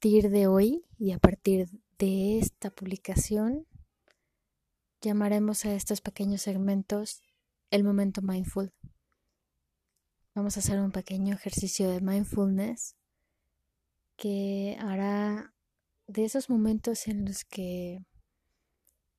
partir 0.00 0.30
de 0.30 0.46
hoy 0.46 0.82
y 0.98 1.12
a 1.12 1.18
partir 1.18 1.68
de 1.98 2.38
esta 2.38 2.70
publicación, 2.70 3.66
llamaremos 5.02 5.66
a 5.66 5.74
estos 5.74 6.00
pequeños 6.00 6.40
segmentos 6.40 7.20
el 7.70 7.84
momento 7.84 8.22
mindful. 8.22 8.72
Vamos 10.34 10.56
a 10.56 10.60
hacer 10.60 10.80
un 10.80 10.90
pequeño 10.90 11.34
ejercicio 11.34 11.90
de 11.90 12.00
mindfulness 12.00 12.96
que 14.16 14.78
hará 14.80 15.52
de 16.06 16.24
esos 16.24 16.48
momentos 16.48 17.06
en 17.06 17.26
los 17.26 17.44
que 17.44 18.02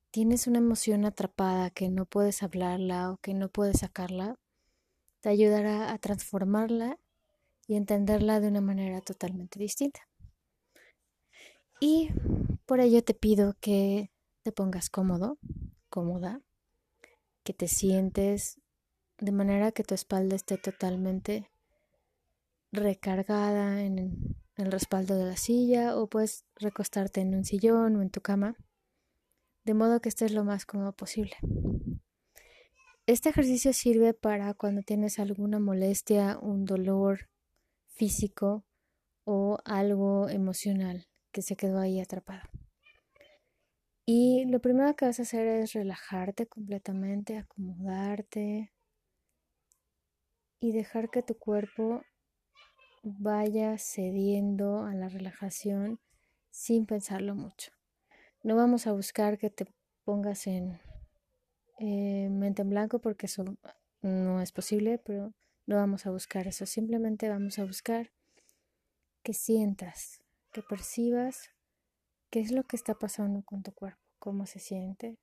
tienes 0.09 0.48
una 0.48 0.57
emoción 0.57 1.05
atrapada 1.05 1.70
que 1.70 1.89
no 1.89 2.07
puedes 2.07 2.41
hablarla 2.41 3.11
o 3.11 3.18
que 3.18 3.36
no 3.36 3.50
puedes 3.50 3.82
sacarla, 3.82 4.39
te 5.20 5.29
ayudará 5.29 5.93
a 5.93 6.00
transformarla 6.00 6.97
y 7.68 7.75
entenderla 7.75 8.39
de 8.39 8.47
una 8.47 8.61
manera 8.61 9.00
totalmente 9.01 9.59
distinta. 9.59 10.11
Y 11.83 12.11
por 12.67 12.79
ello 12.79 13.03
te 13.03 13.15
pido 13.15 13.55
que 13.59 14.11
te 14.43 14.51
pongas 14.51 14.91
cómodo, 14.91 15.39
cómoda, 15.89 16.39
que 17.43 17.54
te 17.54 17.67
sientes 17.67 18.61
de 19.17 19.31
manera 19.31 19.71
que 19.71 19.83
tu 19.83 19.95
espalda 19.95 20.35
esté 20.35 20.59
totalmente 20.59 21.49
recargada 22.71 23.81
en 23.81 24.37
el 24.57 24.71
respaldo 24.71 25.17
de 25.17 25.25
la 25.25 25.37
silla 25.37 25.97
o 25.97 26.07
puedes 26.07 26.45
recostarte 26.55 27.21
en 27.21 27.33
un 27.33 27.45
sillón 27.45 27.95
o 27.95 28.04
en 28.04 28.11
tu 28.11 28.21
cama, 28.21 28.55
de 29.63 29.73
modo 29.73 30.01
que 30.01 30.09
estés 30.09 30.33
lo 30.33 30.43
más 30.43 30.68
cómodo 30.68 30.93
posible. 30.93 31.35
Este 33.07 33.29
ejercicio 33.29 33.73
sirve 33.73 34.13
para 34.13 34.53
cuando 34.53 34.83
tienes 34.83 35.17
alguna 35.17 35.57
molestia, 35.57 36.38
un 36.39 36.66
dolor 36.66 37.27
físico 37.88 38.63
o 39.23 39.57
algo 39.66 40.29
emocional 40.29 41.07
que 41.31 41.41
se 41.41 41.55
quedó 41.55 41.79
ahí 41.79 41.99
atrapado. 41.99 42.43
Y 44.05 44.45
lo 44.45 44.59
primero 44.59 44.95
que 44.95 45.05
vas 45.05 45.19
a 45.19 45.23
hacer 45.23 45.47
es 45.47 45.73
relajarte 45.73 46.47
completamente, 46.47 47.38
acomodarte 47.38 48.71
y 50.59 50.71
dejar 50.71 51.09
que 51.09 51.23
tu 51.23 51.38
cuerpo 51.38 52.03
vaya 53.03 53.77
cediendo 53.77 54.83
a 54.83 54.93
la 54.93 55.09
relajación 55.09 55.99
sin 56.49 56.85
pensarlo 56.85 57.35
mucho. 57.35 57.71
No 58.43 58.55
vamos 58.55 58.88
a 58.88 58.91
buscar 58.91 59.38
que 59.38 59.49
te 59.49 59.66
pongas 60.03 60.47
en 60.47 60.79
eh, 61.79 62.27
mente 62.29 62.61
en 62.61 62.69
blanco 62.69 62.99
porque 62.99 63.27
eso 63.27 63.45
no 64.01 64.41
es 64.41 64.51
posible, 64.51 64.97
pero 64.97 65.33
no 65.66 65.75
vamos 65.77 66.05
a 66.05 66.11
buscar 66.11 66.47
eso. 66.47 66.66
Simplemente 66.66 67.29
vamos 67.29 67.59
a 67.59 67.66
buscar 67.66 68.11
que 69.23 69.33
sientas, 69.33 70.20
que 70.52 70.61
percibas 70.61 71.49
qué 72.30 72.39
es 72.39 72.52
lo 72.52 72.63
que 72.63 72.75
está 72.75 72.95
pasando 72.95 73.44
con 73.44 73.63
tu 73.63 73.73
cuerpo, 73.73 74.02
cómo 74.19 74.45
se 74.45 74.59
siente, 74.59 75.17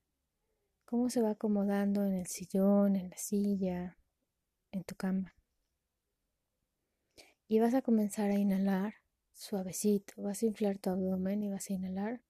cómo 0.84 1.11
se 1.11 1.23
va 1.23 1.31
acomodando 1.31 2.05
en 2.05 2.15
el 2.15 2.27
sillón, 2.27 2.97
en 2.97 3.11
la 3.11 3.17
silla, 3.17 3.99
en 4.73 4.84
tu 4.84 4.95
cama. 4.95 5.34
Y 7.47 7.61
vas 7.61 7.75
a 7.75 7.83
comenzar 7.83 8.31
a 8.31 8.39
inhalar 8.39 8.95
suavecito, 9.39 10.15
vas 10.23 10.43
a 10.43 10.47
inflar 10.47 10.79
tu 10.79 10.91
abdomen 10.91 11.43
y 11.43 11.49
vas 11.49 11.71
a 11.71 11.73
inhalar. 11.73 12.21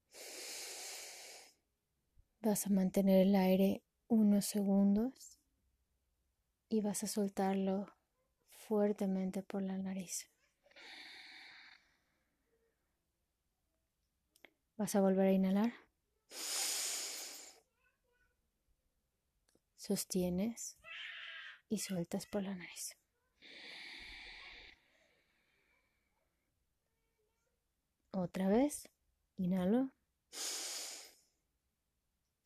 Vas 2.41 2.67
a 2.67 2.71
mantener 2.71 3.27
el 3.27 3.35
aire 3.35 3.83
unos 4.09 4.45
segundos 4.45 5.39
y 6.69 6.83
vas 6.83 7.03
a 7.03 7.07
soltarlo 7.07 7.87
fuertemente 8.51 9.43
por 9.43 9.63
la 9.63 9.79
nariz. 9.79 10.31
Vas 14.79 14.95
a 14.95 15.01
volver 15.01 15.27
a 15.27 15.33
inhalar. 15.33 15.73
Sostienes 19.77 20.79
y 21.69 21.79
sueltas 21.81 22.27
por 22.27 22.45
la 22.45 22.55
nariz. 22.55 22.97
Otra 28.13 28.49
vez, 28.49 28.89
inhalo. 29.37 29.91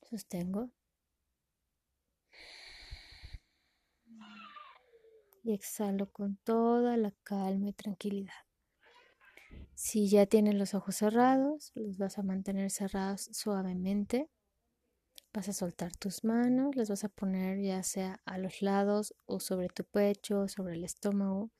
Sostengo. 0.08 0.70
Y 5.44 5.52
exhalo 5.52 6.10
con 6.10 6.36
toda 6.36 6.96
la 6.96 7.10
calma 7.24 7.68
y 7.68 7.72
tranquilidad. 7.74 8.51
Si 9.84 10.08
ya 10.08 10.26
tienes 10.26 10.54
los 10.54 10.74
ojos 10.74 10.94
cerrados, 10.94 11.72
los 11.74 11.98
vas 11.98 12.16
a 12.16 12.22
mantener 12.22 12.70
cerrados 12.70 13.28
suavemente. 13.32 14.30
Vas 15.32 15.48
a 15.48 15.52
soltar 15.52 15.90
tus 15.96 16.22
manos, 16.22 16.76
las 16.76 16.88
vas 16.88 17.02
a 17.02 17.08
poner 17.08 17.60
ya 17.60 17.82
sea 17.82 18.20
a 18.24 18.38
los 18.38 18.62
lados 18.62 19.12
o 19.26 19.40
sobre 19.40 19.66
tu 19.66 19.82
pecho, 19.82 20.46
sobre 20.46 20.74
el 20.74 20.84
estómago, 20.84 21.50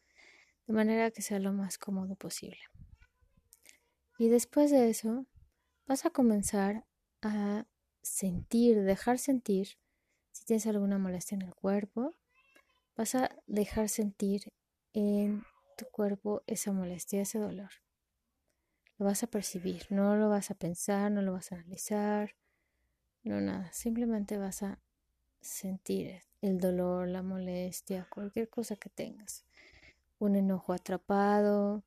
de 0.68 0.72
manera 0.72 1.10
que 1.10 1.20
sea 1.20 1.40
lo 1.40 1.52
más 1.52 1.78
cómodo 1.78 2.14
posible. 2.14 2.60
Y 4.18 4.28
después 4.28 4.70
de 4.70 4.88
eso, 4.88 5.26
vas 5.88 6.06
a 6.06 6.10
comenzar 6.10 6.86
a 7.22 7.66
sentir, 8.02 8.84
dejar 8.84 9.18
sentir, 9.18 9.80
si 10.30 10.44
tienes 10.44 10.68
alguna 10.68 10.96
molestia 10.96 11.34
en 11.34 11.42
el 11.42 11.56
cuerpo, 11.56 12.14
vas 12.96 13.16
a 13.16 13.36
dejar 13.48 13.88
sentir 13.88 14.52
en 14.92 15.42
tu 15.76 15.86
cuerpo 15.86 16.44
esa 16.46 16.70
molestia, 16.70 17.20
ese 17.20 17.40
dolor. 17.40 17.81
Lo 19.02 19.06
vas 19.06 19.24
a 19.24 19.26
percibir, 19.26 19.84
no 19.90 20.14
lo 20.14 20.28
vas 20.28 20.52
a 20.52 20.54
pensar, 20.54 21.10
no 21.10 21.22
lo 21.22 21.32
vas 21.32 21.50
a 21.50 21.56
analizar, 21.56 22.36
no 23.24 23.40
nada, 23.40 23.68
simplemente 23.72 24.38
vas 24.38 24.62
a 24.62 24.78
sentir 25.40 26.22
el 26.40 26.60
dolor, 26.60 27.08
la 27.08 27.20
molestia, 27.20 28.06
cualquier 28.08 28.48
cosa 28.48 28.76
que 28.76 28.90
tengas. 28.90 29.44
Un 30.20 30.36
enojo 30.36 30.72
atrapado, 30.72 31.82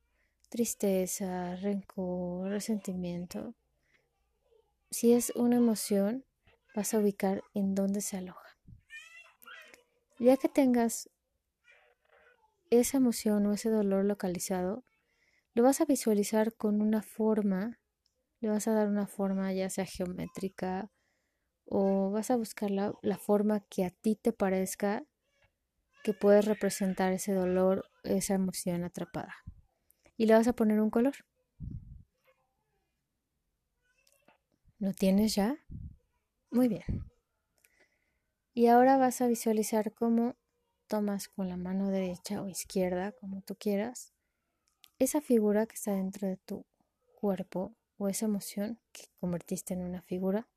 tristeza, 0.50 1.56
rencor, 1.56 2.50
resentimiento. 2.50 3.54
Si 4.90 5.14
es 5.14 5.32
una 5.36 5.56
emoción, 5.56 6.26
vas 6.74 6.92
a 6.92 6.98
ubicar 6.98 7.42
en 7.54 7.74
dónde 7.74 8.02
se 8.02 8.18
aloja. 8.18 8.58
Ya 10.18 10.36
que 10.36 10.50
tengas 10.50 11.08
esa 12.68 12.98
emoción 12.98 13.46
o 13.46 13.54
ese 13.54 13.70
dolor 13.70 14.04
localizado, 14.04 14.84
lo 15.56 15.62
vas 15.62 15.80
a 15.80 15.86
visualizar 15.86 16.54
con 16.54 16.82
una 16.82 17.00
forma, 17.00 17.80
le 18.40 18.50
vas 18.50 18.68
a 18.68 18.74
dar 18.74 18.88
una 18.88 19.06
forma 19.06 19.54
ya 19.54 19.70
sea 19.70 19.86
geométrica 19.86 20.90
o 21.64 22.10
vas 22.10 22.30
a 22.30 22.36
buscar 22.36 22.70
la, 22.70 22.92
la 23.00 23.16
forma 23.16 23.60
que 23.60 23.86
a 23.86 23.90
ti 23.90 24.16
te 24.16 24.34
parezca 24.34 25.06
que 26.04 26.12
puede 26.12 26.42
representar 26.42 27.14
ese 27.14 27.32
dolor, 27.32 27.86
esa 28.04 28.34
emoción 28.34 28.84
atrapada 28.84 29.34
y 30.18 30.26
le 30.26 30.34
vas 30.34 30.46
a 30.46 30.52
poner 30.52 30.78
un 30.78 30.90
color. 30.90 31.14
¿Lo 34.78 34.92
tienes 34.92 35.36
ya? 35.36 35.56
Muy 36.50 36.68
bien. 36.68 36.84
Y 38.52 38.66
ahora 38.66 38.98
vas 38.98 39.22
a 39.22 39.26
visualizar 39.26 39.94
cómo 39.94 40.36
tomas 40.86 41.28
con 41.28 41.48
la 41.48 41.56
mano 41.56 41.90
derecha 41.90 42.42
o 42.42 42.48
izquierda, 42.48 43.12
como 43.12 43.40
tú 43.40 43.56
quieras, 43.56 44.12
esa 44.98 45.20
figura 45.20 45.66
que 45.66 45.74
está 45.74 45.92
dentro 45.92 46.26
de 46.26 46.36
tu 46.36 46.64
cuerpo 47.14 47.74
o 47.98 48.08
esa 48.08 48.26
emoción 48.26 48.78
que 48.92 49.04
convertiste 49.20 49.74
en 49.74 49.82
una 49.82 50.02
figura 50.02 50.48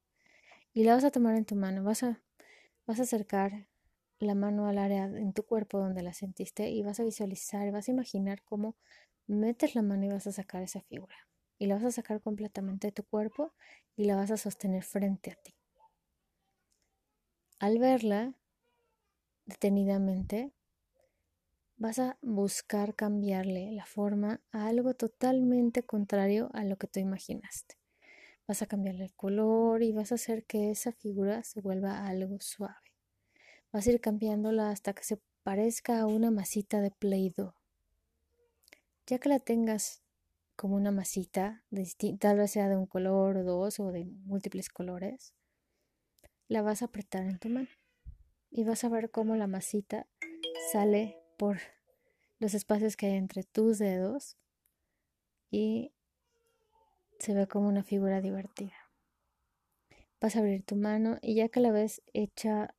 y 0.74 0.84
la 0.84 0.96
vas 0.96 1.04
a 1.04 1.12
tomar 1.12 1.36
en 1.36 1.46
tu 1.46 1.56
mano. 1.56 1.84
Vas 1.84 2.04
a, 2.04 2.22
vas 2.86 3.00
a 3.00 3.04
acercar 3.04 3.68
la 4.20 4.36
mano 4.36 4.68
al 4.68 4.78
área 4.78 5.06
en 5.06 5.34
tu 5.34 5.44
cuerpo 5.44 5.80
donde 5.80 6.04
la 6.04 6.13
sentiste 6.13 6.69
y 6.69 6.84
vas 6.84 7.00
a 7.00 7.04
visualizar, 7.04 7.72
vas 7.72 7.88
a 7.88 7.92
imaginar 7.92 8.44
cómo 8.44 8.75
metes 9.28 9.75
la 9.75 9.81
mano 9.81 10.06
y 10.06 10.10
vas 10.10 10.28
a 10.28 10.31
sacar 10.31 10.63
esa 10.63 10.81
figura. 10.81 11.16
Y 11.58 11.68
la 11.68 11.75
vas 11.75 11.84
a 11.84 11.92
sacar 11.92 12.22
completamente 12.22 12.88
de 12.88 12.92
tu 12.92 13.04
cuerpo 13.04 13.54
y 13.96 14.06
la 14.06 14.16
vas 14.16 14.31
a 14.31 14.38
sostener 14.38 14.84
frente 14.84 15.31
a 15.31 15.36
ti. 15.36 15.56
Al 17.60 17.80
verla 17.80 18.34
detenidamente, 19.46 20.54
vas 21.80 21.98
a 21.98 22.20
buscar 22.22 22.94
cambiarle 22.94 23.72
la 23.72 23.86
forma 23.86 24.42
a 24.52 24.68
algo 24.68 24.94
totalmente 24.94 25.81
contrario 25.81 26.52
a 26.54 26.64
lo 26.64 26.78
que 26.78 26.86
tú 26.86 27.00
imaginaste. 27.00 27.76
Vas 28.48 28.62
a 28.62 28.68
cambiarle 28.68 29.06
el 29.06 29.16
color 29.16 29.81
y 29.81 29.92
vas 29.92 30.12
a 30.12 30.16
hacer 30.16 30.46
que 30.46 30.70
esa 30.70 30.92
figura 30.92 31.44
se 31.44 31.62
vuelva 31.62 32.06
algo 32.08 32.40
suave. 32.40 32.76
Vas 33.72 33.88
a 33.88 33.92
ir 33.92 34.02
cambiándola 34.02 34.70
hasta 34.70 34.94
que 34.94 35.04
se 35.04 35.20
parezca 35.42 36.00
a 36.00 36.06
una 36.06 36.30
masita 36.30 36.81
de 36.81 36.92
Play-Doh 36.92 37.60
ya 39.10 39.18
que 39.18 39.30
la 39.30 39.40
tengas 39.40 40.04
como 40.56 40.75
una 40.75 40.92
masita, 40.92 41.64
tal 42.20 42.38
vez 42.38 42.52
sea 42.52 42.70
de 42.70 42.78
un 42.78 42.86
color 42.86 43.38
o 43.38 43.44
dos 43.44 43.80
o 43.80 43.92
de 43.92 44.06
múltiples 44.06 44.70
colores, 44.70 45.34
la 46.48 46.62
vas 46.62 46.84
a 46.84 46.86
apretar 46.86 47.24
en 47.24 47.40
tu 47.40 47.50
mano 47.50 47.70
y 48.52 48.66
vas 48.66 48.84
a 48.84 48.90
ver 48.90 49.10
cómo 49.10 49.36
la 49.36 49.48
masita 49.48 50.06
sale 50.72 51.19
por 51.39 51.62
los 52.39 52.53
espacios 52.53 52.97
que 52.97 53.06
hay 53.06 53.13
entre 53.13 53.44
tus 53.44 53.80
dedos 53.80 54.38
y 55.50 55.94
se 57.18 57.33
ve 57.33 57.47
como 57.47 57.69
una 57.69 57.81
figura 57.81 58.19
divertida. 58.19 58.75
Vas 60.19 60.36
a 60.36 60.39
abrir 60.39 60.63
tu 60.65 60.75
mano 60.75 61.18
y 61.21 61.36
ya 61.36 61.47
que 61.47 61.62
la 61.62 61.71
ves 61.71 62.01
hecha 62.12 62.75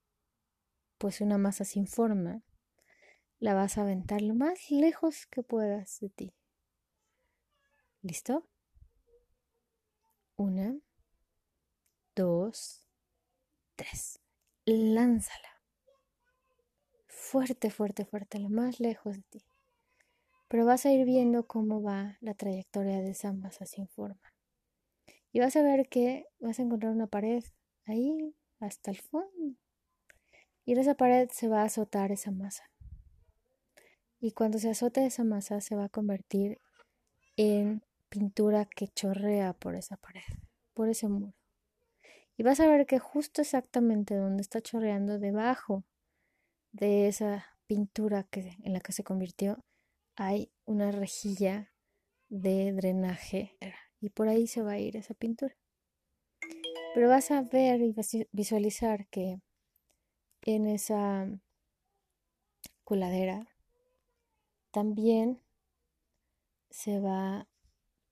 pues 0.98 1.22
una 1.22 1.38
masa 1.38 1.64
sin 1.64 1.86
forma, 1.86 2.42
la 3.38 3.54
vas 3.54 3.78
a 3.78 3.80
aventar 3.80 4.20
lo 4.20 4.34
más 4.34 4.70
lejos 4.70 5.26
que 5.26 5.42
puedas 5.42 5.98
de 6.00 6.10
ti. 6.10 6.34
¿Listo? 8.02 8.46
Una, 10.36 10.78
dos, 12.14 12.86
tres. 13.76 14.20
Lánzala. 14.66 15.49
Fuerte, 17.30 17.70
fuerte, 17.70 18.04
fuerte, 18.04 18.40
lo 18.40 18.48
más 18.48 18.80
lejos 18.80 19.14
de 19.14 19.22
ti. 19.22 19.44
Pero 20.48 20.64
vas 20.66 20.84
a 20.84 20.90
ir 20.90 21.06
viendo 21.06 21.46
cómo 21.46 21.80
va 21.80 22.18
la 22.20 22.34
trayectoria 22.34 23.02
de 23.02 23.10
esa 23.10 23.32
masa 23.32 23.66
sin 23.66 23.86
forma. 23.86 24.34
Y 25.30 25.38
vas 25.38 25.54
a 25.54 25.62
ver 25.62 25.88
que 25.88 26.26
vas 26.40 26.58
a 26.58 26.62
encontrar 26.62 26.90
una 26.90 27.06
pared 27.06 27.44
ahí 27.84 28.34
hasta 28.58 28.90
el 28.90 28.98
fondo. 28.98 29.54
Y 30.64 30.72
en 30.72 30.78
esa 30.78 30.96
pared 30.96 31.28
se 31.30 31.46
va 31.46 31.62
a 31.62 31.66
azotar 31.66 32.10
esa 32.10 32.32
masa. 32.32 32.68
Y 34.18 34.32
cuando 34.32 34.58
se 34.58 34.70
azote 34.70 35.06
esa 35.06 35.22
masa 35.22 35.60
se 35.60 35.76
va 35.76 35.84
a 35.84 35.88
convertir 35.88 36.58
en 37.36 37.84
pintura 38.08 38.64
que 38.64 38.88
chorrea 38.88 39.52
por 39.52 39.76
esa 39.76 39.96
pared, 39.98 40.24
por 40.74 40.88
ese 40.88 41.06
muro. 41.06 41.32
Y 42.36 42.42
vas 42.42 42.58
a 42.58 42.66
ver 42.66 42.86
que 42.86 42.98
justo 42.98 43.40
exactamente 43.40 44.16
donde 44.16 44.42
está 44.42 44.60
chorreando, 44.60 45.20
debajo 45.20 45.84
de 46.72 47.08
esa 47.08 47.46
pintura 47.66 48.24
que, 48.24 48.56
en 48.62 48.72
la 48.72 48.80
que 48.80 48.92
se 48.92 49.04
convirtió, 49.04 49.58
hay 50.16 50.50
una 50.64 50.92
rejilla 50.92 51.72
de 52.28 52.72
drenaje 52.72 53.56
y 54.00 54.10
por 54.10 54.28
ahí 54.28 54.46
se 54.46 54.62
va 54.62 54.72
a 54.72 54.78
ir 54.78 54.96
esa 54.96 55.14
pintura. 55.14 55.56
Pero 56.94 57.08
vas 57.08 57.30
a 57.30 57.42
ver 57.42 57.80
y 57.80 57.94
visualizar 58.32 59.06
que 59.08 59.40
en 60.42 60.66
esa 60.66 61.28
coladera 62.84 63.46
también 64.70 65.40
se 66.70 67.00
va 67.00 67.48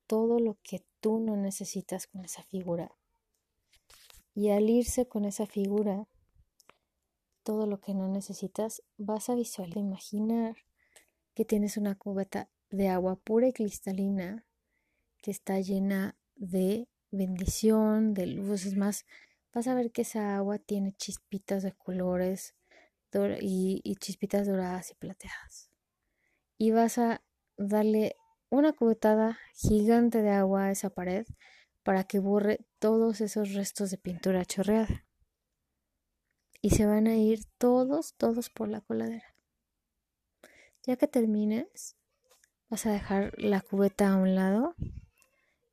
todo 0.07 0.41
lo 0.41 0.59
que 0.63 0.85
tú 1.01 1.21
no 1.21 1.37
necesitas 1.37 2.07
con 2.07 2.25
esa 2.25 2.43
figura. 2.45 2.91
Y 4.35 4.51
al 4.51 4.71
irse 4.71 5.07
con 5.09 5.25
esa 5.25 5.47
figura, 5.47 6.07
todo 7.49 7.67
lo 7.67 7.81
que 7.81 7.95
no 7.95 8.09
necesitas, 8.09 8.83
vas 8.99 9.31
a 9.31 9.35
visualizar, 9.35 9.79
imaginar 9.79 10.55
que 11.33 11.47
tienes 11.47 11.79
una 11.79 11.95
cubeta 11.95 12.51
de 12.69 12.91
agua 12.91 13.17
pura 13.17 13.49
y 13.49 13.55
cristalina 13.55 14.45
que 15.23 15.31
está 15.31 15.59
llena 15.59 16.19
de 16.37 16.91
bendición, 17.11 18.13
de 18.13 18.27
luz. 18.27 18.67
Es 18.67 18.77
más, 18.77 19.07
vas 19.55 19.67
a 19.67 19.75
ver 19.75 19.93
que 19.93 20.03
esa 20.03 20.37
agua 20.37 20.59
tiene 20.59 20.93
chispitas 20.93 21.63
de 21.63 21.73
colores 21.73 22.55
y, 23.41 23.81
y 23.83 23.97
chispitas 23.97 24.47
doradas 24.47 24.91
y 24.91 24.95
plateadas. 24.97 25.71
Y 26.59 26.73
vas 26.73 26.99
a 26.99 27.23
darle 27.57 28.15
una 28.51 28.75
cubetada 28.75 29.39
gigante 29.55 30.21
de 30.21 30.33
agua 30.33 30.65
a 30.65 30.71
esa 30.71 30.91
pared 30.91 31.27
para 31.83 32.05
que 32.05 32.19
borre 32.19 32.67
todos 32.79 33.23
esos 33.23 33.55
restos 33.55 33.91
de 33.91 33.97
pintura 33.97 34.45
chorreada. 34.45 35.08
Y 36.61 36.71
se 36.71 36.87
van 36.87 37.07
a 37.07 37.17
ir 37.17 37.41
todos, 37.59 38.15
todos 38.15 38.51
por 38.51 38.69
la 38.69 38.81
coladera. 38.81 39.35
Ya 40.85 40.97
que 40.97 41.07
termines, 41.07 41.97
vas 42.69 42.87
a 42.87 42.93
dejar 42.93 43.33
la 43.39 43.61
cubeta 43.61 44.09
a 44.09 44.17
un 44.17 44.35
lado 44.35 44.75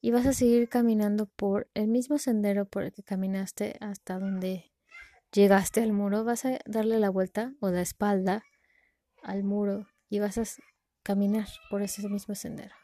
y 0.02 0.12
vas 0.12 0.26
a 0.28 0.34
seguir 0.34 0.70
caminando 0.70 1.26
por 1.26 1.68
el 1.74 1.88
mismo 1.88 2.18
sendero 2.18 2.66
por 2.66 2.84
el 2.84 2.92
que 2.92 3.02
caminaste 3.02 3.76
hasta 3.80 4.20
donde 4.20 4.72
llegaste 5.32 5.82
al 5.82 5.94
muro. 5.94 6.24
Vas 6.24 6.46
a 6.46 6.60
darle 6.66 7.00
la 7.00 7.10
vuelta 7.10 7.54
o 7.60 7.70
la 7.70 7.82
espalda 7.82 8.44
al 9.24 9.44
muro 9.44 9.88
y 10.10 10.20
vas 10.20 10.38
a 10.38 10.44
caminar 11.02 11.48
por 11.70 11.82
ese 11.82 12.08
mismo 12.08 12.36
sendero. 12.36 12.76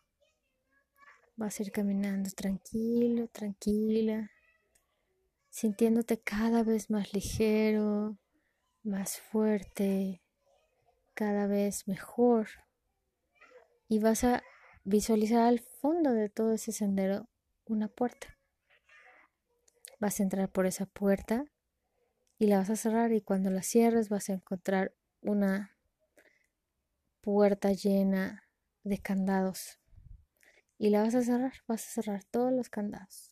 Vas 1.35 1.59
a 1.59 1.63
ir 1.63 1.71
caminando 1.71 2.29
tranquilo, 2.31 3.27
tranquila, 3.27 4.31
sintiéndote 5.51 6.19
cada 6.19 6.63
vez 6.63 6.89
más 6.89 7.13
ligero, 7.13 8.17
más 8.81 9.19
fuerte, 9.19 10.23
cada 11.13 11.45
vez 11.45 11.87
mejor. 11.87 12.47
Y 13.87 13.99
vas 13.99 14.23
a 14.23 14.41
visualizar 14.83 15.41
al 15.41 15.59
fondo 15.59 16.13
de 16.13 16.29
todo 16.29 16.53
ese 16.53 16.71
sendero 16.71 17.29
una 17.65 17.87
puerta. 17.87 18.39
Vas 19.99 20.19
a 20.19 20.23
entrar 20.23 20.49
por 20.49 20.65
esa 20.65 20.87
puerta 20.87 21.45
y 22.39 22.47
la 22.47 22.57
vas 22.57 22.71
a 22.71 22.75
cerrar 22.75 23.11
y 23.11 23.21
cuando 23.21 23.51
la 23.51 23.61
cierres 23.61 24.09
vas 24.09 24.29
a 24.29 24.33
encontrar 24.33 24.95
una 25.21 25.77
puerta 27.21 27.71
llena 27.71 28.47
de 28.83 28.97
candados 28.97 29.79
y 30.79 30.89
la 30.89 31.03
vas 31.03 31.13
a 31.13 31.21
cerrar, 31.21 31.53
vas 31.67 31.85
a 31.85 32.01
cerrar 32.01 32.23
todos 32.23 32.51
los 32.51 32.69
candados, 32.69 33.30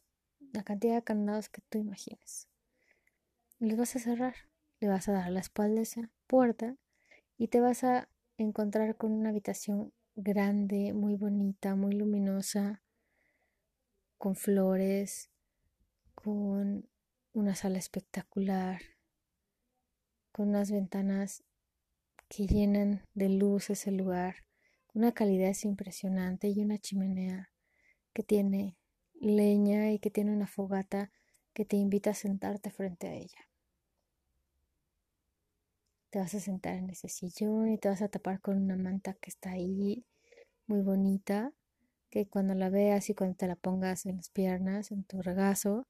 la 0.52 0.64
cantidad 0.64 0.96
de 0.96 1.04
candados 1.04 1.50
que 1.50 1.62
tú 1.70 1.78
imagines. 1.78 2.48
Los 3.60 3.78
vas 3.78 3.96
a 3.96 4.00
cerrar, 4.00 4.36
le 4.80 4.88
vas 4.88 5.08
a 5.10 5.14
dar 5.14 5.32
la 5.32 5.40
espalda 5.40 5.80
a 5.80 5.84
esa 5.84 6.10
puerta 6.28 6.76
y 7.38 7.48
te 7.50 7.60
vas 7.60 7.84
a 7.84 8.10
encontrar 8.38 8.96
con 8.96 9.12
una 9.12 9.30
habitación 9.30 9.94
grande, 10.16 10.94
muy 10.94 11.16
bonita, 11.16 11.76
muy 11.76 11.94
luminosa, 11.94 12.82
con 14.18 14.36
flores, 14.36 15.30
con 16.16 16.90
una 17.34 17.56
sala 17.56 17.78
espectacular, 17.78 18.82
con 20.32 20.50
unas 20.50 20.72
ventanas 20.72 21.44
que 22.28 22.48
llenan 22.48 23.02
de 23.14 23.30
luz 23.30 23.70
ese 23.70 23.92
lugar, 23.92 24.46
una 24.94 25.14
calidez 25.14 25.66
impresionante 25.66 26.50
y 26.50 26.62
una 26.62 26.78
chimenea 26.78 27.52
que 28.14 28.24
tiene 28.24 28.79
leña 29.20 29.92
y 29.92 30.00
que 30.00 30.10
tiene 30.10 30.32
una 30.32 30.48
fogata 30.48 31.12
que 31.54 31.66
te 31.66 31.78
invita 31.78 32.12
a 32.12 32.14
sentarte 32.14 32.72
frente 32.72 33.08
a 33.08 33.14
ella. 33.14 33.50
Te 36.10 36.20
vas 36.20 36.34
a 36.34 36.40
sentar 36.40 36.76
en 36.76 36.90
ese 36.90 37.10
sillón 37.10 37.70
y 37.70 37.78
te 37.78 37.90
vas 37.90 38.02
a 38.02 38.10
tapar 38.10 38.42
con 38.42 38.58
una 38.58 38.76
manta 38.76 39.14
que 39.14 39.30
está 39.30 39.52
ahí 39.52 40.06
muy 40.66 40.82
bonita, 40.82 41.54
que 42.10 42.28
cuando 42.28 42.56
la 42.56 42.70
veas 42.70 43.10
y 43.10 43.16
cuando 43.16 43.36
te 43.36 43.48
la 43.48 43.56
pongas 43.56 44.06
en 44.06 44.18
las 44.18 44.30
piernas, 44.30 44.92
en 44.92 45.04
tu 45.04 45.22
regazo, 45.22 45.88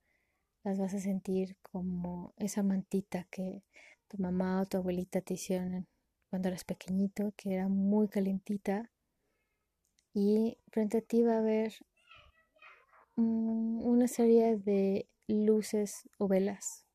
las 0.64 0.78
vas 0.78 0.94
a 0.94 1.00
sentir 1.00 1.58
como 1.62 2.34
esa 2.38 2.64
mantita 2.64 3.26
que 3.32 3.64
tu 4.08 4.18
mamá 4.18 4.62
o 4.62 4.66
tu 4.66 4.78
abuelita 4.78 5.22
te 5.22 5.36
hicieron 5.36 5.88
cuando 6.30 6.50
eras 6.50 6.64
pequeñito, 6.64 7.34
que 7.36 7.54
era 7.54 7.68
muy 7.70 8.08
calentita. 8.08 8.92
Y 10.14 10.58
frente 10.72 11.00
a 11.00 11.02
ti 11.02 11.24
va 11.24 11.36
a 11.36 11.40
haber 11.40 11.74
una 13.20 14.08
serie 14.08 14.58
de 14.58 15.10
luces 15.28 16.10
o 16.18 16.28
velas 16.28 16.86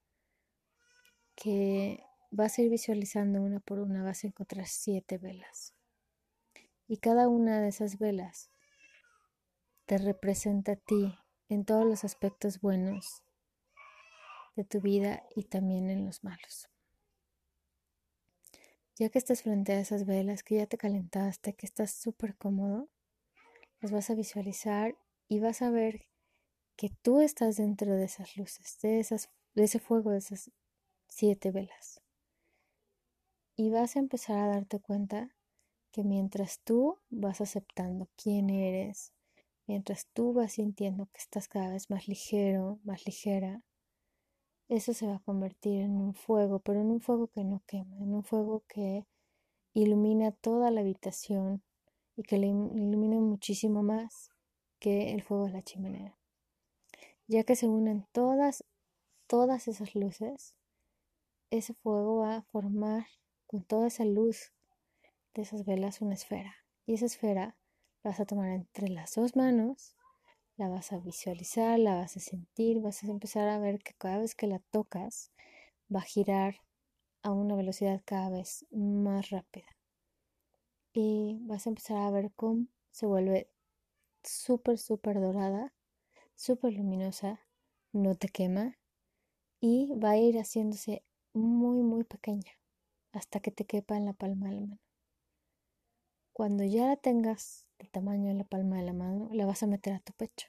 que 1.34 2.04
vas 2.30 2.58
a 2.58 2.62
ir 2.62 2.70
visualizando 2.70 3.42
una 3.42 3.60
por 3.60 3.78
una, 3.78 4.02
vas 4.02 4.24
a 4.24 4.28
encontrar 4.28 4.66
siete 4.66 5.18
velas. 5.18 5.74
Y 6.86 6.98
cada 6.98 7.28
una 7.28 7.60
de 7.60 7.68
esas 7.68 7.98
velas 7.98 8.50
te 9.86 9.98
representa 9.98 10.72
a 10.72 10.76
ti 10.76 11.14
en 11.48 11.64
todos 11.64 11.84
los 11.84 12.04
aspectos 12.04 12.60
buenos 12.60 13.22
de 14.56 14.64
tu 14.64 14.80
vida 14.80 15.24
y 15.34 15.44
también 15.44 15.90
en 15.90 16.06
los 16.06 16.24
malos. 16.24 16.68
Ya 18.96 19.08
que 19.08 19.18
estás 19.18 19.42
frente 19.42 19.72
a 19.72 19.80
esas 19.80 20.06
velas, 20.06 20.44
que 20.44 20.56
ya 20.56 20.66
te 20.66 20.78
calentaste, 20.78 21.54
que 21.54 21.66
estás 21.66 21.90
súper 21.90 22.36
cómodo, 22.36 22.88
las 23.80 23.90
vas 23.90 24.08
a 24.10 24.14
visualizar 24.14 24.96
y 25.28 25.40
vas 25.40 25.62
a 25.62 25.70
ver 25.70 26.06
que 26.76 26.90
tú 27.02 27.20
estás 27.20 27.56
dentro 27.56 27.94
de 27.96 28.04
esas 28.04 28.36
luces, 28.36 28.78
de, 28.82 29.00
esas, 29.00 29.30
de 29.54 29.64
ese 29.64 29.78
fuego, 29.78 30.10
de 30.10 30.18
esas 30.18 30.50
siete 31.08 31.50
velas. 31.50 32.00
Y 33.56 33.70
vas 33.70 33.96
a 33.96 34.00
empezar 34.00 34.38
a 34.38 34.48
darte 34.48 34.80
cuenta 34.80 35.34
que 35.92 36.02
mientras 36.02 36.60
tú 36.60 36.98
vas 37.08 37.40
aceptando 37.40 38.08
quién 38.16 38.50
eres, 38.50 39.12
mientras 39.66 40.08
tú 40.12 40.32
vas 40.32 40.54
sintiendo 40.54 41.06
que 41.06 41.18
estás 41.18 41.46
cada 41.46 41.70
vez 41.70 41.88
más 41.88 42.08
ligero, 42.08 42.80
más 42.82 43.06
ligera, 43.06 43.62
eso 44.68 44.92
se 44.92 45.06
va 45.06 45.16
a 45.16 45.22
convertir 45.22 45.82
en 45.82 45.92
un 45.92 46.14
fuego, 46.14 46.58
pero 46.58 46.80
en 46.80 46.90
un 46.90 47.00
fuego 47.00 47.28
que 47.28 47.44
no 47.44 47.62
quema, 47.66 47.96
en 47.98 48.14
un 48.14 48.24
fuego 48.24 48.64
que 48.66 49.06
ilumina 49.72 50.32
toda 50.32 50.70
la 50.70 50.80
habitación 50.80 51.62
y 52.16 52.22
que 52.22 52.38
le 52.38 52.48
ilumina 52.48 53.20
muchísimo 53.20 53.82
más 53.82 54.30
que 54.80 55.12
el 55.12 55.22
fuego 55.22 55.46
de 55.46 55.52
la 55.52 55.62
chimenea. 55.62 56.16
Ya 57.26 57.44
que 57.44 57.56
se 57.56 57.66
unen 57.66 58.06
todas, 58.12 58.64
todas 59.26 59.66
esas 59.68 59.94
luces, 59.94 60.54
ese 61.50 61.72
fuego 61.74 62.18
va 62.18 62.36
a 62.36 62.42
formar 62.42 63.06
con 63.46 63.62
toda 63.64 63.86
esa 63.86 64.04
luz 64.04 64.52
de 65.34 65.42
esas 65.42 65.64
velas 65.64 66.00
una 66.00 66.14
esfera. 66.14 66.54
Y 66.86 66.94
esa 66.94 67.06
esfera 67.06 67.56
la 68.02 68.10
vas 68.10 68.20
a 68.20 68.26
tomar 68.26 68.50
entre 68.50 68.88
las 68.88 69.14
dos 69.14 69.36
manos, 69.36 69.96
la 70.56 70.68
vas 70.68 70.92
a 70.92 70.98
visualizar, 70.98 71.78
la 71.78 71.94
vas 71.94 72.16
a 72.16 72.20
sentir, 72.20 72.80
vas 72.80 73.02
a 73.02 73.06
empezar 73.06 73.48
a 73.48 73.58
ver 73.58 73.78
que 73.80 73.94
cada 73.94 74.18
vez 74.18 74.34
que 74.34 74.46
la 74.46 74.58
tocas 74.58 75.32
va 75.94 76.00
a 76.00 76.04
girar 76.04 76.56
a 77.22 77.32
una 77.32 77.56
velocidad 77.56 78.02
cada 78.04 78.28
vez 78.28 78.66
más 78.70 79.30
rápida. 79.30 79.66
Y 80.92 81.38
vas 81.42 81.66
a 81.66 81.70
empezar 81.70 81.96
a 81.96 82.10
ver 82.10 82.32
cómo 82.36 82.66
se 82.90 83.06
vuelve 83.06 83.50
súper, 84.22 84.78
súper 84.78 85.20
dorada, 85.20 85.72
súper 86.34 86.74
luminosa, 86.74 87.40
no 87.92 88.14
te 88.14 88.28
quema 88.28 88.78
y 89.60 89.92
va 89.94 90.10
a 90.10 90.16
ir 90.18 90.36
haciéndose 90.36 91.04
muy, 91.32 91.82
muy 91.82 92.04
pequeña 92.04 92.52
hasta 93.12 93.40
que 93.40 93.50
te 93.50 93.64
quepa 93.64 93.96
en 93.96 94.04
la 94.04 94.12
palma 94.12 94.48
de 94.48 94.54
la 94.54 94.60
mano. 94.60 94.80
Cuando 96.32 96.64
ya 96.64 96.88
la 96.88 96.96
tengas 96.96 97.64
del 97.78 97.90
tamaño 97.90 98.28
de 98.28 98.34
la 98.34 98.44
palma 98.44 98.76
de 98.76 98.82
la 98.82 98.92
mano, 98.92 99.28
la 99.32 99.46
vas 99.46 99.62
a 99.62 99.68
meter 99.68 99.94
a 99.94 100.00
tu 100.00 100.12
pecho. 100.12 100.48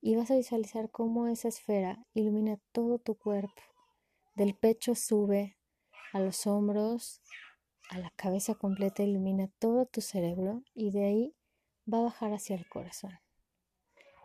Y 0.00 0.14
vas 0.16 0.30
a 0.30 0.36
visualizar 0.36 0.90
cómo 0.90 1.26
esa 1.26 1.48
esfera 1.48 2.04
ilumina 2.12 2.58
todo 2.72 2.98
tu 2.98 3.14
cuerpo. 3.14 3.62
Del 4.34 4.54
pecho 4.54 4.94
sube 4.94 5.56
a 6.12 6.20
los 6.20 6.46
hombros, 6.46 7.22
a 7.88 7.98
la 7.98 8.10
cabeza 8.10 8.54
completa, 8.54 9.02
ilumina 9.02 9.48
todo 9.58 9.86
tu 9.86 10.00
cerebro 10.00 10.62
y 10.74 10.90
de 10.90 11.04
ahí 11.04 11.36
va 11.90 11.98
a 11.98 12.02
bajar 12.02 12.32
hacia 12.32 12.56
el 12.56 12.68
corazón. 12.68 13.18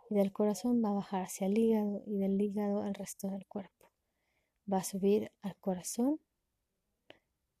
Y 0.08 0.14
del 0.14 0.32
corazón 0.32 0.82
va 0.82 0.90
a 0.90 0.94
bajar 0.94 1.22
hacia 1.22 1.46
el 1.46 1.58
hígado 1.58 2.02
y 2.06 2.18
del 2.18 2.40
hígado 2.40 2.82
al 2.82 2.94
resto 2.94 3.28
del 3.28 3.46
cuerpo. 3.46 3.92
Va 4.70 4.78
a 4.78 4.84
subir 4.84 5.30
al 5.42 5.56
corazón 5.56 6.20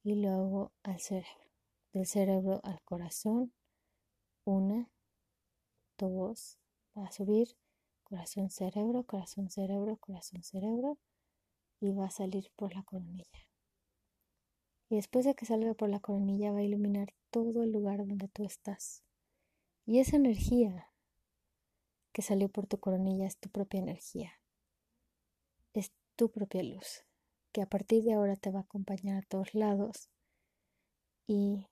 y 0.02 0.14
luego 0.14 0.72
al 0.82 0.98
cerebro 1.00 1.48
del 1.92 2.06
cerebro 2.06 2.60
al 2.64 2.80
corazón. 2.82 3.52
Una, 4.44 4.90
dos, 5.98 6.58
va 6.96 7.06
a 7.06 7.12
subir 7.12 7.56
corazón, 8.04 8.50
cerebro, 8.50 9.04
corazón, 9.04 9.50
cerebro, 9.50 9.96
corazón, 9.98 10.42
cerebro 10.42 10.98
y 11.80 11.92
va 11.92 12.06
a 12.06 12.10
salir 12.10 12.50
por 12.56 12.74
la 12.74 12.82
coronilla. 12.82 13.46
Y 14.88 14.96
después 14.96 15.26
de 15.26 15.34
que 15.34 15.44
salga 15.44 15.74
por 15.74 15.90
la 15.90 16.00
coronilla 16.00 16.52
va 16.52 16.60
a 16.60 16.62
iluminar 16.62 17.12
todo 17.30 17.62
el 17.62 17.72
lugar 17.72 17.98
donde 17.98 18.28
tú 18.28 18.44
estás. 18.44 19.02
Y 19.84 19.98
esa 19.98 20.16
energía 20.16 20.87
que 22.18 22.22
salió 22.22 22.48
por 22.48 22.66
tu 22.66 22.80
coronilla 22.80 23.28
es 23.28 23.38
tu 23.38 23.48
propia 23.48 23.78
energía. 23.78 24.32
Es 25.72 25.92
tu 26.16 26.32
propia 26.32 26.64
luz, 26.64 27.04
que 27.52 27.62
a 27.62 27.68
partir 27.68 28.02
de 28.02 28.14
ahora 28.14 28.34
te 28.34 28.50
va 28.50 28.58
a 28.58 28.62
acompañar 28.62 29.22
a 29.22 29.26
todos 29.28 29.54
lados 29.54 30.10
y 31.28 31.68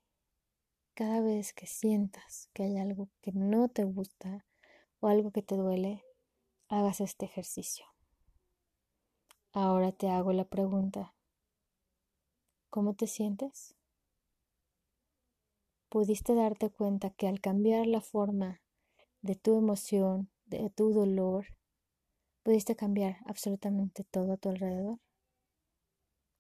cada 0.95 1.21
vez 1.21 1.53
que 1.53 1.67
sientas 1.67 2.49
que 2.53 2.63
hay 2.63 2.79
algo 2.79 3.09
que 3.23 3.33
no 3.33 3.69
te 3.69 3.83
gusta 3.83 4.47
o 5.01 5.09
algo 5.09 5.33
que 5.33 5.43
te 5.43 5.57
duele, 5.57 6.05
hagas 6.69 7.01
este 7.01 7.25
ejercicio. 7.25 7.85
Ahora 9.53 9.91
te 9.91 10.11
hago 10.11 10.33
la 10.33 10.45
pregunta, 10.45 11.17
¿cómo 12.71 12.95
te 12.95 13.09
sientes? 13.09 13.75
¿Pudiste 15.89 16.37
darte 16.37 16.71
cuenta 16.71 17.11
que 17.11 17.27
al 17.27 17.41
cambiar 17.41 17.89
la 17.89 18.01
forma 18.01 18.63
de 19.23 19.35
tu 19.35 19.59
emoción, 19.59 20.31
de 20.47 20.71
tu 20.71 20.93
dolor, 20.93 21.47
pudiste 22.43 22.77
cambiar 22.77 23.19
absolutamente 23.27 24.05
todo 24.05 24.33
a 24.33 24.37
tu 24.37 24.49
alrededor? 24.49 24.99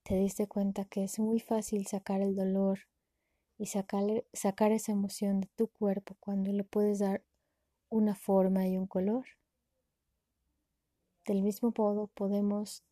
¿Te 0.02 0.16
diste 0.16 0.46
cuenta 0.46 0.84
que 0.84 1.04
es 1.04 1.18
muy 1.18 1.40
fácil 1.40 1.86
sacar 1.86 2.20
el 2.20 2.34
dolor 2.34 2.80
y 3.58 3.66
sacar 3.66 4.72
esa 4.72 4.92
emoción 4.92 5.40
de 5.40 5.48
tu 5.56 5.68
cuerpo 5.68 6.16
cuando 6.20 6.52
le 6.52 6.64
puedes 6.64 6.98
dar 6.98 7.24
una 7.88 8.14
forma 8.14 8.66
y 8.66 8.76
un 8.76 8.86
color. 8.86 9.24
Del 11.24 11.42
mismo 11.42 11.72
modo 11.76 12.08
podemos 12.08 12.84